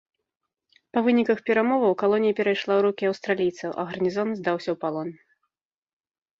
[0.95, 5.09] Па выніках перамоваў калонія перайшла ў рукі аўстралійцаў, а гарнізон здаўся ў палон.